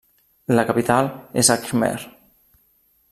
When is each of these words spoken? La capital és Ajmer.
La 0.59 0.63
capital 0.69 1.11
és 1.43 1.53
Ajmer. 1.57 1.93